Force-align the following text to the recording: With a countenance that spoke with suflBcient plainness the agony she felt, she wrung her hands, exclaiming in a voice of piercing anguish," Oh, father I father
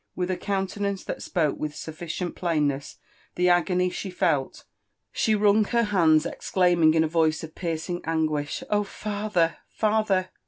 With 0.15 0.31
a 0.31 0.35
countenance 0.35 1.03
that 1.03 1.21
spoke 1.21 1.59
with 1.59 1.73
suflBcient 1.73 2.33
plainness 2.35 2.97
the 3.35 3.49
agony 3.49 3.91
she 3.91 4.09
felt, 4.09 4.63
she 5.11 5.35
wrung 5.35 5.63
her 5.65 5.83
hands, 5.83 6.25
exclaiming 6.25 6.95
in 6.95 7.03
a 7.03 7.07
voice 7.07 7.43
of 7.43 7.53
piercing 7.53 8.01
anguish," 8.03 8.63
Oh, 8.71 8.83
father 8.83 9.57
I 9.59 9.63
father 9.69 10.29